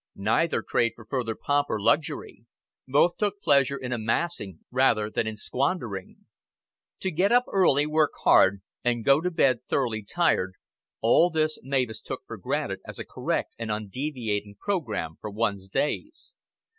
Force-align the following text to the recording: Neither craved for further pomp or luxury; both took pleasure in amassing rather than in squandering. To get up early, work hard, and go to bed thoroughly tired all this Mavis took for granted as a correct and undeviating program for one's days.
Neither 0.15 0.63
craved 0.63 0.95
for 0.95 1.05
further 1.05 1.35
pomp 1.35 1.67
or 1.69 1.79
luxury; 1.79 2.45
both 2.87 3.17
took 3.17 3.39
pleasure 3.39 3.77
in 3.77 3.93
amassing 3.93 4.61
rather 4.71 5.11
than 5.11 5.27
in 5.27 5.35
squandering. 5.35 6.25
To 7.01 7.11
get 7.11 7.31
up 7.31 7.43
early, 7.47 7.85
work 7.85 8.13
hard, 8.23 8.63
and 8.83 9.05
go 9.05 9.21
to 9.21 9.29
bed 9.29 9.59
thoroughly 9.69 10.01
tired 10.01 10.55
all 11.01 11.29
this 11.29 11.59
Mavis 11.61 12.01
took 12.01 12.23
for 12.25 12.37
granted 12.37 12.79
as 12.83 12.97
a 12.97 13.05
correct 13.05 13.53
and 13.59 13.69
undeviating 13.69 14.55
program 14.59 15.19
for 15.21 15.29
one's 15.29 15.69
days. 15.69 16.33